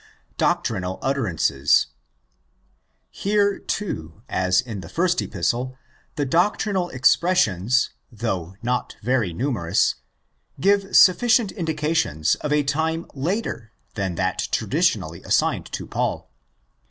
Doctrinal 0.39 0.97
Utterances. 1.03 1.85
Here, 3.11 3.59
too, 3.59 4.23
as 4.27 4.59
in 4.59 4.81
the 4.81 4.89
first 4.89 5.21
Epistle, 5.21 5.77
the 6.15 6.25
doctrinal 6.25 6.89
expressions, 6.89 7.91
though 8.11 8.55
not 8.63 8.97
very 9.03 9.31
numerous, 9.31 9.93
give 10.59 10.85
suffi 10.95 11.29
cient 11.45 11.55
indications 11.55 12.33
of 12.33 12.51
a 12.51 12.63
time 12.63 13.05
later 13.13 13.73
than 13.93 14.15
that 14.15 14.47
traditionally 14.51 15.21
assigned 15.21 15.71
to 15.73 15.85
Paul. 15.85 16.31